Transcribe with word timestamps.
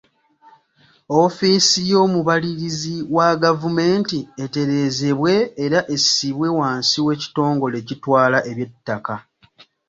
Ofiisi 1.21 1.79
y’omubalirizi 1.91 2.95
wa 3.15 3.29
gavumenti 3.43 4.17
etereezebwe 4.43 5.33
era 5.65 5.79
essibwe 5.95 6.47
wansi 6.59 6.97
w’ekitongole 7.05 7.75
ekitwala 7.81 8.37
eby'ettaka. 8.51 9.15